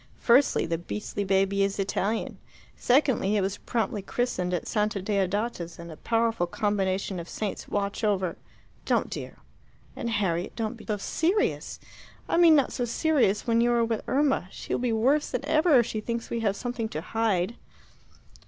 [0.17, 2.39] Firstly, the beastly baby is Italian.
[2.75, 8.03] Secondly, it was promptly christened at Santa Deodata's, and a powerful combination of saints watch
[8.03, 8.35] over"
[8.87, 9.37] "Don't, dear.
[9.95, 11.79] And, Harriet, don't be so serious
[12.27, 14.47] I mean not so serious when you are with Irma.
[14.49, 17.55] She will be worse than ever if she thinks we have something to hide."